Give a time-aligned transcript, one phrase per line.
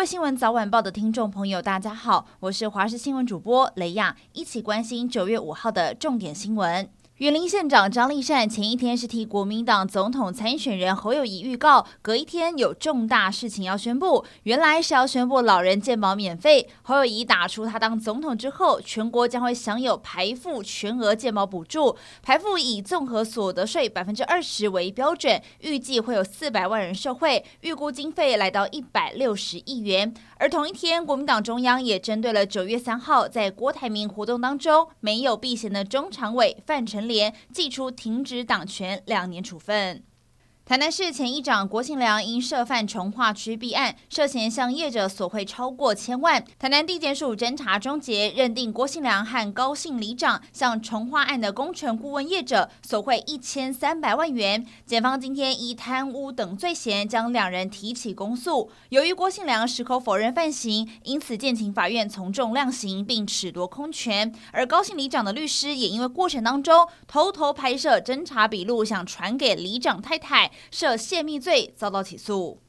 [0.00, 6.88] 各位新闻早晚报的听众朋友，大家好，我是华视新闻主播雷亚，一起关心九月五号的重点新闻。
[7.20, 14.24] 云林县长张丽善前一天是替国民党总统参选人侯友谊预告，隔一天有重大事情要宣布。
[14.44, 16.66] 原来是要宣布老人健保免费。
[16.80, 30.14] 侯友谊打出他当总统之后，全国将会享有排富全额健保补助，排富以综合所得税百分之二十为标准，预计会有四百万人受惠，预估经费来到一百六十亿元。
[30.38, 37.09] 而同一天，国民党中央也针对了九月三号在郭台铭活动当中没有避嫌的中常委范成。
[37.10, 40.04] 连记出停止党权两年处分。
[40.64, 46.44] 台南市前议长郭信良因涉犯重化区弊案，涉嫌向业者索贿超过千万。
[46.60, 54.64] 台南地检署侦查终结，认定郭信良和高姓里长向重化案的工程顾问业者索贿一千三百万元。
[54.86, 58.70] 检方今天以贪污等罪嫌将两人提起公诉。
[58.90, 64.32] 由于郭信良矢口否认犯行，因此建请法院从重量刑，并褫夺空权。
[64.52, 70.49] 而高姓里长的律师也因为过程当中偷偷拍摄侦查笔录，想传给里长太太。
[70.70, 72.60] 涉泄密罪遭到起诉。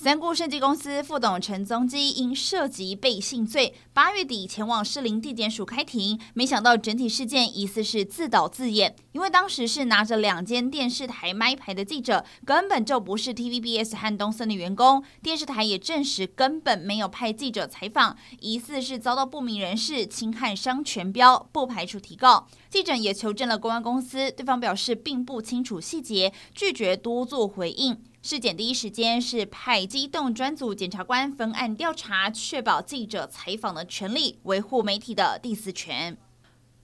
[0.00, 22.46] 三顾设计公司副董陈宗基因涉及背信罪，八月底前往士林地检署开庭，没想到整体事件疑似是自导自演，因为当时是拿着两间电视台麦牌的记者，根本就不是 TVBS 和东森的员工，电视台也证实根本没有派记者采访，疑似是遭到不明人士侵害商权标，不排除提告。
[22.70, 27.98] 记者也求证了公安公司，对方表示并不清楚细节，拒绝多做回应。
[28.20, 36.18] 事件第一时间是派机动专组检察官分案调查，确保记者采访的权利，维护媒体的第四权。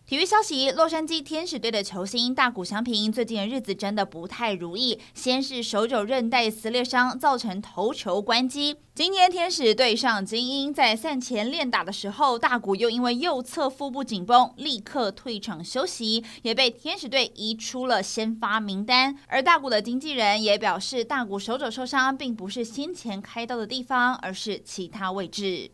[0.07, 5.01] 体育消息：洛杉矶天使队的球星大谷翔平最近的日子真的不太如意。
[5.15, 8.77] 先是手肘韧带撕裂伤，造成投球关机。
[8.95, 19.17] 今天天使对上精英，在赛前练打的时候，大谷又因为右侧腹部紧绷，立刻退场休息，也被天使队移出了先发名单。
[19.27, 25.71] 而大谷的经纪人也表示，大谷手肘受伤并不是先前开刀的地方，而是其他位置。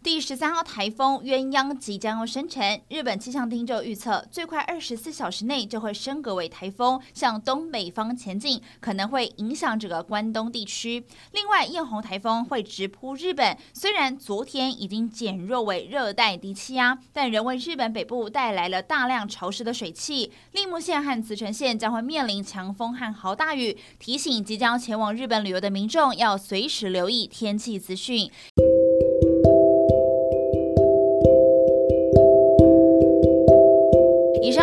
[0.00, 11.04] 第十三号台风鸳鸯即将要生成，日本气象厅就预测，最快二十四小时内就会升格为台风，向东北方前进，可能会影响这个关东地区。
[11.32, 20.32] 另外，艳红台风会直扑日本，虽然昨天已经减弱为热带低气压，但仍为日本北部带来了大量潮湿的水汽。
[20.52, 28.30] 栃木县和茨城县将会面临强风和豪大雨，提醒即将前往日本旅游的民众要随时留意天气资讯。